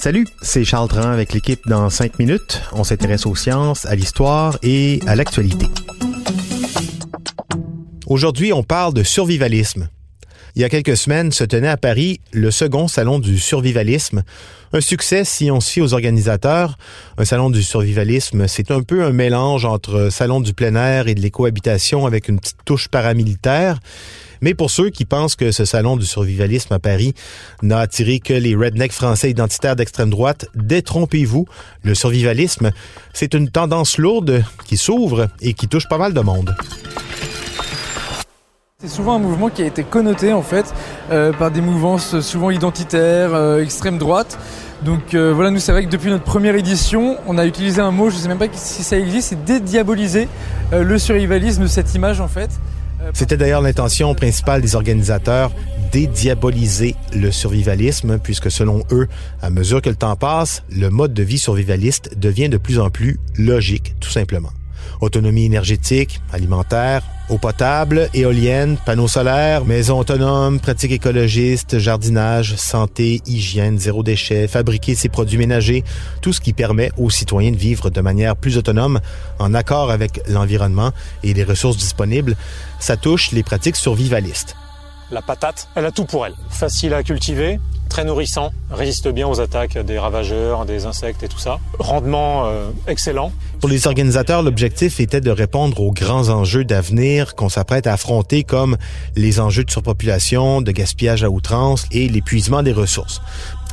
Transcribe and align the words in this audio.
Salut, 0.00 0.26
c'est 0.42 0.64
Charles 0.64 0.88
Dran 0.88 1.02
avec 1.02 1.32
l'équipe 1.32 1.60
dans 1.68 1.88
5 1.88 2.18
minutes. 2.18 2.62
On 2.72 2.82
s'intéresse 2.82 3.26
aux 3.26 3.36
sciences, 3.36 3.86
à 3.86 3.94
l'histoire 3.94 4.58
et 4.64 4.98
à 5.06 5.14
l'actualité. 5.14 5.66
Aujourd'hui, 8.08 8.52
on 8.52 8.64
parle 8.64 8.92
de 8.92 9.04
survivalisme. 9.04 9.88
Il 10.58 10.62
y 10.62 10.64
a 10.64 10.68
quelques 10.68 10.96
semaines 10.96 11.30
se 11.30 11.44
tenait 11.44 11.68
à 11.68 11.76
Paris 11.76 12.18
le 12.32 12.50
second 12.50 12.88
salon 12.88 13.20
du 13.20 13.38
survivalisme. 13.38 14.24
Un 14.72 14.80
succès 14.80 15.24
si 15.24 15.52
on 15.52 15.60
se 15.60 15.70
fie 15.70 15.80
aux 15.80 15.94
organisateurs. 15.94 16.76
Un 17.16 17.24
salon 17.24 17.48
du 17.48 17.62
survivalisme, 17.62 18.48
c'est 18.48 18.72
un 18.72 18.82
peu 18.82 19.04
un 19.04 19.12
mélange 19.12 19.64
entre 19.64 20.08
salon 20.10 20.40
du 20.40 20.54
plein 20.54 20.74
air 20.74 21.06
et 21.06 21.14
de 21.14 21.20
l'écohabitation 21.20 22.06
avec 22.06 22.26
une 22.26 22.40
petite 22.40 22.56
touche 22.64 22.88
paramilitaire. 22.88 23.78
Mais 24.40 24.52
pour 24.52 24.72
ceux 24.72 24.90
qui 24.90 25.04
pensent 25.04 25.36
que 25.36 25.52
ce 25.52 25.64
salon 25.64 25.96
du 25.96 26.06
survivalisme 26.06 26.74
à 26.74 26.80
Paris 26.80 27.14
n'a 27.62 27.78
attiré 27.78 28.18
que 28.18 28.34
les 28.34 28.56
rednecks 28.56 28.90
français 28.90 29.30
identitaires 29.30 29.76
d'extrême 29.76 30.10
droite, 30.10 30.46
détrompez-vous. 30.56 31.46
Le 31.84 31.94
survivalisme, 31.94 32.72
c'est 33.12 33.34
une 33.34 33.48
tendance 33.48 33.96
lourde 33.96 34.42
qui 34.66 34.76
s'ouvre 34.76 35.28
et 35.40 35.54
qui 35.54 35.68
touche 35.68 35.88
pas 35.88 35.98
mal 35.98 36.14
de 36.14 36.20
monde. 36.20 36.56
C'est 38.80 38.86
souvent 38.86 39.16
un 39.16 39.18
mouvement 39.18 39.48
qui 39.48 39.62
a 39.62 39.66
été 39.66 39.82
connoté 39.82 40.32
en 40.32 40.42
fait 40.42 40.72
euh, 41.10 41.32
par 41.32 41.50
des 41.50 41.60
mouvances 41.60 42.20
souvent 42.20 42.52
identitaires, 42.52 43.34
euh, 43.34 43.60
extrême 43.60 43.98
droite. 43.98 44.38
Donc 44.84 45.14
euh, 45.14 45.32
voilà, 45.34 45.50
nous 45.50 45.58
c'est 45.58 45.72
vrai 45.72 45.84
que 45.84 45.90
depuis 45.90 46.10
notre 46.10 46.22
première 46.22 46.54
édition, 46.54 47.16
on 47.26 47.38
a 47.38 47.44
utilisé 47.44 47.80
un 47.80 47.90
mot, 47.90 48.08
je 48.08 48.14
ne 48.14 48.20
sais 48.20 48.28
même 48.28 48.38
pas 48.38 48.46
si 48.52 48.84
ça 48.84 48.96
existe, 48.96 49.30
c'est 49.30 49.44
dédiaboliser 49.44 50.28
le 50.70 50.96
survivalisme, 50.96 51.66
cette 51.66 51.92
image 51.96 52.20
en 52.20 52.28
fait. 52.28 52.50
C'était 53.14 53.36
d'ailleurs 53.36 53.62
l'intention 53.62 54.14
principale 54.14 54.62
des 54.62 54.76
organisateurs, 54.76 55.50
dédiaboliser 55.90 56.94
le 57.12 57.32
survivalisme, 57.32 58.20
puisque 58.20 58.48
selon 58.48 58.84
eux, 58.92 59.08
à 59.42 59.50
mesure 59.50 59.82
que 59.82 59.88
le 59.88 59.96
temps 59.96 60.14
passe, 60.14 60.62
le 60.70 60.88
mode 60.88 61.14
de 61.14 61.24
vie 61.24 61.38
survivaliste 61.38 62.16
devient 62.16 62.48
de 62.48 62.58
plus 62.58 62.78
en 62.78 62.90
plus 62.90 63.18
logique, 63.36 63.96
tout 63.98 64.10
simplement. 64.10 64.50
Autonomie 65.00 65.44
énergétique, 65.44 66.20
alimentaire, 66.32 67.02
eau 67.28 67.38
potable, 67.38 68.08
éolienne, 68.14 68.76
panneaux 68.84 69.08
solaires, 69.08 69.64
maisons 69.64 69.98
autonomes, 69.98 70.60
pratiques 70.60 70.92
écologistes, 70.92 71.78
jardinage, 71.78 72.56
santé, 72.56 73.20
hygiène, 73.26 73.78
zéro 73.78 74.02
déchet, 74.02 74.48
fabriquer 74.48 74.94
ses 74.94 75.08
produits 75.08 75.38
ménagers, 75.38 75.84
tout 76.22 76.32
ce 76.32 76.40
qui 76.40 76.52
permet 76.52 76.90
aux 76.96 77.10
citoyens 77.10 77.52
de 77.52 77.56
vivre 77.56 77.90
de 77.90 78.00
manière 78.00 78.36
plus 78.36 78.56
autonome, 78.56 79.00
en 79.38 79.54
accord 79.54 79.90
avec 79.90 80.20
l'environnement 80.28 80.92
et 81.22 81.34
les 81.34 81.44
ressources 81.44 81.76
disponibles, 81.76 82.36
ça 82.80 82.96
touche 82.96 83.32
les 83.32 83.42
pratiques 83.42 83.76
survivalistes. 83.76 84.56
La 85.10 85.22
patate, 85.22 85.68
elle 85.74 85.86
a 85.86 85.90
tout 85.90 86.04
pour 86.04 86.26
elle. 86.26 86.34
Facile 86.50 86.92
à 86.92 87.02
cultiver, 87.02 87.58
très 87.88 88.04
nourrissant, 88.04 88.52
résiste 88.70 89.08
bien 89.08 89.26
aux 89.26 89.40
attaques 89.40 89.78
des 89.78 89.98
ravageurs, 89.98 90.64
des 90.66 90.86
insectes 90.86 91.22
et 91.22 91.28
tout 91.28 91.38
ça. 91.38 91.58
Rendement 91.78 92.46
euh, 92.46 92.70
excellent. 92.86 93.32
Pour 93.60 93.68
les 93.68 93.86
organisateurs, 93.86 94.42
l'objectif 94.42 95.00
était 95.00 95.20
de 95.20 95.30
répondre 95.30 95.80
aux 95.80 95.90
grands 95.90 96.28
enjeux 96.28 96.64
d'avenir 96.64 97.34
qu'on 97.34 97.48
s'apprête 97.48 97.86
à 97.86 97.94
affronter 97.94 98.44
comme 98.44 98.76
les 99.16 99.40
enjeux 99.40 99.64
de 99.64 99.70
surpopulation, 99.70 100.60
de 100.60 100.70
gaspillage 100.70 101.24
à 101.24 101.30
outrance 101.30 101.86
et 101.90 102.08
l'épuisement 102.08 102.62
des 102.62 102.72
ressources. 102.72 103.20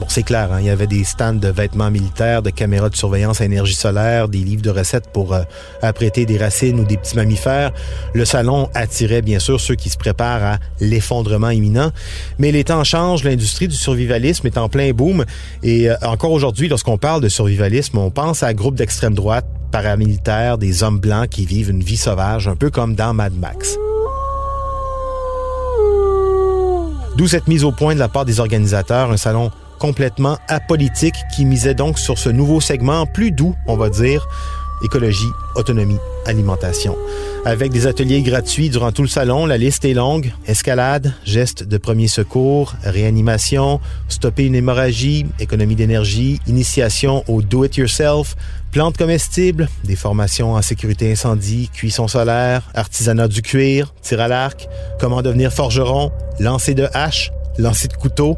Bon, 0.00 0.06
c'est 0.08 0.22
clair, 0.22 0.52
hein, 0.52 0.60
il 0.60 0.66
y 0.66 0.70
avait 0.70 0.86
des 0.86 1.02
stands 1.02 1.34
de 1.34 1.48
vêtements 1.48 1.90
militaires, 1.90 2.40
de 2.40 2.50
caméras 2.50 2.88
de 2.88 2.94
surveillance 2.94 3.40
à 3.40 3.44
énergie 3.44 3.74
solaire, 3.74 4.28
des 4.28 4.38
livres 4.38 4.62
de 4.62 4.70
recettes 4.70 5.08
pour 5.12 5.34
euh, 5.34 5.42
apprêter 5.82 6.24
des 6.24 6.38
racines 6.38 6.78
ou 6.78 6.84
des 6.84 6.96
petits 6.96 7.16
mammifères. 7.16 7.72
Le 8.14 8.24
salon 8.24 8.68
attirait 8.74 9.22
bien 9.22 9.40
sûr 9.40 9.60
ceux 9.60 9.74
qui 9.74 9.90
se 9.90 9.96
préparent 9.96 10.44
à 10.44 10.58
l'effondrement 10.78 11.50
imminent. 11.50 11.90
Mais 12.38 12.52
les 12.52 12.62
temps 12.62 12.84
changent, 12.84 13.24
l'industrie 13.24 13.66
du 13.66 13.74
survivalisme 13.74 14.46
est 14.46 14.56
en 14.56 14.68
plein 14.68 14.92
boom. 14.92 15.24
Et 15.64 15.90
euh, 15.90 15.96
encore 16.02 16.30
aujourd'hui, 16.30 16.68
lorsqu'on 16.68 16.96
parle 16.96 17.20
de 17.20 17.28
survivalisme, 17.28 17.98
on 17.98 18.12
pense 18.12 18.44
à 18.44 18.54
groupes 18.54 18.76
d'extrême 18.76 19.14
droite, 19.14 19.46
paramilitaires, 19.72 20.58
des 20.58 20.84
hommes 20.84 21.00
blancs 21.00 21.28
qui 21.28 21.44
vivent 21.44 21.70
une 21.70 21.82
vie 21.82 21.96
sauvage, 21.96 22.46
un 22.46 22.54
peu 22.54 22.70
comme 22.70 22.94
dans 22.94 23.14
Mad 23.14 23.34
Max. 23.34 23.76
D'où 27.16 27.26
cette 27.26 27.48
mise 27.48 27.64
au 27.64 27.72
point 27.72 27.94
de 27.94 27.98
la 27.98 28.08
part 28.08 28.24
des 28.24 28.38
organisateurs, 28.38 29.10
un 29.10 29.16
salon 29.16 29.50
complètement 29.78 30.38
apolitique 30.48 31.14
qui 31.34 31.44
misait 31.44 31.74
donc 31.74 31.98
sur 31.98 32.18
ce 32.18 32.28
nouveau 32.28 32.60
segment 32.60 33.06
plus 33.06 33.30
doux, 33.30 33.54
on 33.66 33.76
va 33.76 33.88
dire, 33.88 34.28
écologie, 34.82 35.30
autonomie, 35.54 35.98
alimentation. 36.26 36.96
Avec 37.44 37.72
des 37.72 37.86
ateliers 37.86 38.22
gratuits 38.22 38.70
durant 38.70 38.92
tout 38.92 39.02
le 39.02 39.08
salon, 39.08 39.46
la 39.46 39.58
liste 39.58 39.84
est 39.84 39.94
longue. 39.94 40.32
Escalade, 40.46 41.14
gestes 41.24 41.64
de 41.64 41.78
premier 41.78 42.08
secours, 42.08 42.74
réanimation, 42.82 43.80
stopper 44.08 44.46
une 44.46 44.54
hémorragie, 44.54 45.26
économie 45.40 45.76
d'énergie, 45.76 46.40
initiation 46.46 47.24
au 47.28 47.42
do-it-yourself, 47.42 48.36
plantes 48.70 48.96
comestibles, 48.96 49.68
des 49.84 49.96
formations 49.96 50.54
en 50.54 50.62
sécurité 50.62 51.10
incendie, 51.10 51.70
cuisson 51.72 52.08
solaire, 52.08 52.62
artisanat 52.74 53.28
du 53.28 53.42
cuir, 53.42 53.94
tir 54.02 54.20
à 54.20 54.28
l'arc, 54.28 54.68
comment 55.00 55.22
devenir 55.22 55.52
forgeron, 55.52 56.12
lancer 56.38 56.74
de 56.74 56.86
hache, 56.92 57.30
lancer 57.58 57.88
de 57.88 57.94
couteau. 57.94 58.36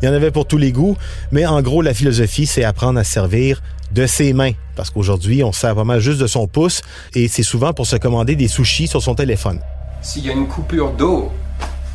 Il 0.00 0.06
y 0.06 0.08
en 0.08 0.14
avait 0.14 0.30
pour 0.30 0.46
tous 0.46 0.58
les 0.58 0.72
goûts, 0.72 0.96
mais 1.30 1.46
en 1.46 1.60
gros, 1.62 1.82
la 1.82 1.94
philosophie, 1.94 2.46
c'est 2.46 2.64
apprendre 2.64 2.98
à 2.98 3.04
servir 3.04 3.62
de 3.92 4.06
ses 4.06 4.32
mains. 4.32 4.52
Parce 4.74 4.90
qu'aujourd'hui, 4.90 5.44
on 5.44 5.52
sert 5.52 5.74
vraiment 5.74 5.98
juste 6.00 6.18
de 6.20 6.26
son 6.26 6.46
pouce 6.46 6.82
et 7.14 7.28
c'est 7.28 7.42
souvent 7.42 7.72
pour 7.72 7.86
se 7.86 7.96
commander 7.96 8.36
des 8.36 8.48
sushis 8.48 8.86
sur 8.88 9.02
son 9.02 9.14
téléphone. 9.14 9.60
S'il 10.00 10.26
y 10.26 10.30
a 10.30 10.32
une 10.32 10.48
coupure 10.48 10.92
d'eau, 10.92 11.30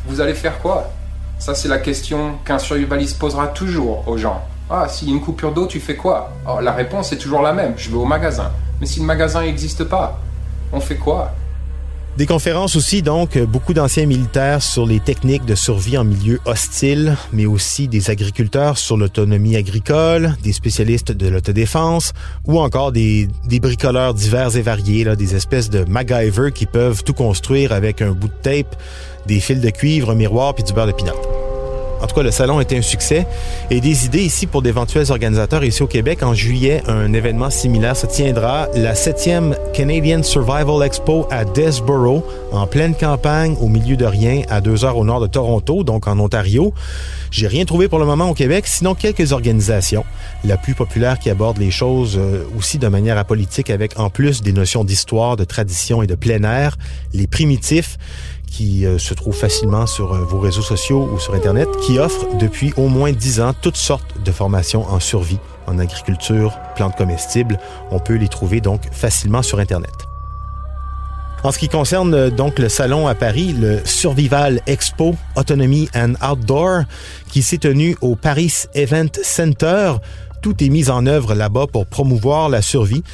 vous 0.06 0.20
allez 0.20 0.34
faire 0.34 0.58
quoi? 0.60 0.90
Ça, 1.38 1.54
c'est 1.54 1.68
la 1.68 1.78
question 1.78 2.34
qu'un 2.44 2.58
survivaliste 2.58 3.18
posera 3.18 3.48
toujours 3.48 4.06
aux 4.08 4.16
gens. 4.16 4.42
Ah, 4.70 4.86
s'il 4.88 5.08
y 5.08 5.12
a 5.12 5.14
une 5.14 5.20
coupure 5.20 5.52
d'eau, 5.52 5.66
tu 5.66 5.80
fais 5.80 5.96
quoi? 5.96 6.32
Oh, 6.48 6.60
La 6.60 6.72
réponse 6.72 7.12
est 7.12 7.16
toujours 7.16 7.42
la 7.42 7.52
même. 7.52 7.74
Je 7.76 7.90
vais 7.90 7.96
au 7.96 8.04
magasin. 8.04 8.50
Mais 8.80 8.86
si 8.86 9.00
le 9.00 9.06
magasin 9.06 9.42
n'existe 9.42 9.84
pas, 9.84 10.20
on 10.72 10.80
fait 10.80 10.96
quoi? 10.96 11.32
Des 12.18 12.26
conférences 12.26 12.74
aussi, 12.74 13.00
donc, 13.00 13.38
beaucoup 13.38 13.74
d'anciens 13.74 14.04
militaires 14.04 14.60
sur 14.60 14.84
les 14.84 14.98
techniques 14.98 15.44
de 15.44 15.54
survie 15.54 15.96
en 15.96 16.02
milieu 16.02 16.40
hostile, 16.46 17.16
mais 17.32 17.46
aussi 17.46 17.86
des 17.86 18.10
agriculteurs 18.10 18.76
sur 18.76 18.96
l'autonomie 18.96 19.54
agricole, 19.54 20.34
des 20.42 20.52
spécialistes 20.52 21.12
de 21.12 21.28
l'autodéfense, 21.28 22.14
ou 22.44 22.58
encore 22.58 22.90
des, 22.90 23.28
des, 23.44 23.60
bricoleurs 23.60 24.14
divers 24.14 24.56
et 24.56 24.62
variés, 24.62 25.04
là, 25.04 25.14
des 25.14 25.36
espèces 25.36 25.70
de 25.70 25.84
MacGyver 25.84 26.50
qui 26.52 26.66
peuvent 26.66 27.04
tout 27.04 27.14
construire 27.14 27.70
avec 27.70 28.02
un 28.02 28.10
bout 28.10 28.26
de 28.26 28.34
tape, 28.42 28.74
des 29.26 29.38
fils 29.38 29.60
de 29.60 29.70
cuivre, 29.70 30.10
un 30.10 30.16
miroir 30.16 30.56
puis 30.56 30.64
du 30.64 30.72
beurre 30.72 30.88
de 30.88 30.92
pinot. 30.92 31.47
En 32.00 32.06
tout 32.06 32.14
cas, 32.14 32.22
le 32.22 32.30
salon 32.30 32.60
était 32.60 32.76
un 32.76 32.82
succès. 32.82 33.26
Et 33.70 33.80
des 33.80 34.06
idées 34.06 34.22
ici 34.22 34.46
pour 34.46 34.62
d'éventuels 34.62 35.10
organisateurs 35.10 35.64
ici 35.64 35.82
au 35.82 35.86
Québec. 35.86 36.22
En 36.22 36.34
juillet, 36.34 36.82
un 36.86 37.12
événement 37.12 37.50
similaire 37.50 37.96
se 37.96 38.06
tiendra, 38.06 38.68
la 38.74 38.94
7e 38.94 39.54
Canadian 39.72 40.22
Survival 40.22 40.82
Expo 40.84 41.26
à 41.30 41.44
Desborough, 41.44 42.22
en 42.52 42.66
pleine 42.66 42.94
campagne, 42.94 43.56
au 43.60 43.68
milieu 43.68 43.96
de 43.96 44.04
rien, 44.04 44.42
à 44.48 44.60
deux 44.60 44.84
heures 44.84 44.96
au 44.96 45.04
nord 45.04 45.20
de 45.20 45.26
Toronto, 45.26 45.84
donc 45.84 46.06
en 46.06 46.18
Ontario. 46.18 46.72
J'ai 47.30 47.46
rien 47.46 47.64
trouvé 47.64 47.88
pour 47.88 47.98
le 47.98 48.06
moment 48.06 48.30
au 48.30 48.34
Québec, 48.34 48.66
sinon 48.66 48.94
quelques 48.94 49.32
organisations. 49.32 50.04
La 50.44 50.56
plus 50.56 50.74
populaire 50.74 51.18
qui 51.18 51.30
aborde 51.30 51.58
les 51.58 51.70
choses 51.70 52.16
euh, 52.16 52.44
aussi 52.56 52.78
de 52.78 52.88
manière 52.88 53.18
apolitique 53.18 53.70
avec 53.70 53.98
en 53.98 54.08
plus 54.08 54.40
des 54.40 54.52
notions 54.52 54.84
d'histoire, 54.84 55.36
de 55.36 55.44
tradition 55.44 56.02
et 56.02 56.06
de 56.06 56.14
plein 56.14 56.42
air, 56.44 56.76
les 57.12 57.26
primitifs 57.26 57.98
qui 58.50 58.86
euh, 58.86 58.98
se 58.98 59.14
trouve 59.14 59.34
facilement 59.34 59.86
sur 59.86 60.12
euh, 60.12 60.24
vos 60.24 60.40
réseaux 60.40 60.62
sociaux 60.62 61.08
ou 61.12 61.18
sur 61.18 61.34
Internet, 61.34 61.68
qui 61.82 61.98
offre 61.98 62.26
depuis 62.38 62.72
au 62.76 62.88
moins 62.88 63.12
10 63.12 63.40
ans 63.40 63.52
toutes 63.60 63.76
sortes 63.76 64.22
de 64.24 64.32
formations 64.32 64.86
en 64.88 65.00
survie, 65.00 65.38
en 65.66 65.78
agriculture, 65.78 66.58
plantes 66.74 66.96
comestibles. 66.96 67.58
On 67.90 67.98
peut 67.98 68.16
les 68.16 68.28
trouver 68.28 68.60
donc 68.60 68.82
facilement 68.92 69.42
sur 69.42 69.58
Internet. 69.58 69.92
En 71.44 71.52
ce 71.52 71.58
qui 71.58 71.68
concerne 71.68 72.14
euh, 72.14 72.30
donc 72.30 72.58
le 72.58 72.68
salon 72.68 73.06
à 73.06 73.14
Paris, 73.14 73.54
le 73.58 73.80
Survival 73.84 74.60
Expo 74.66 75.14
Autonomy 75.36 75.88
and 75.94 76.14
Outdoor, 76.22 76.82
qui 77.30 77.42
s'est 77.42 77.58
tenu 77.58 77.96
au 78.00 78.16
Paris 78.16 78.64
Event 78.74 79.10
Center, 79.22 79.92
tout 80.42 80.62
est 80.62 80.68
mis 80.68 80.90
en 80.90 81.06
œuvre 81.06 81.34
là-bas 81.34 81.66
pour 81.72 81.86
promouvoir 81.86 82.48
la 82.48 82.62
survie. 82.62 83.04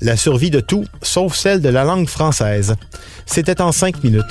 La 0.00 0.16
survie 0.16 0.50
de 0.50 0.60
tout, 0.60 0.84
sauf 1.02 1.34
celle 1.34 1.60
de 1.60 1.68
la 1.68 1.84
langue 1.84 2.08
française. 2.08 2.74
C'était 3.24 3.60
en 3.60 3.72
cinq 3.72 4.02
minutes. 4.04 4.24